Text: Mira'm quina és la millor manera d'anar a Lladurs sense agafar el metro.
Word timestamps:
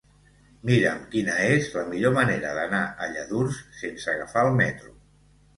Mira'm 0.69 1.03
quina 1.11 1.35
és 1.49 1.67
la 1.75 1.83
millor 1.91 2.15
manera 2.17 2.53
d'anar 2.61 2.81
a 3.07 3.11
Lladurs 3.13 3.63
sense 3.83 4.13
agafar 4.17 4.49
el 4.49 4.59
metro. 4.65 4.99